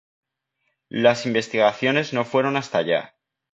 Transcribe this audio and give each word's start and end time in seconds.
Las 0.89 1.27
investigaciones 1.27 2.11
no 2.11 2.25
fueron 2.25 2.57
hasta 2.57 2.79
allá. 2.79 3.13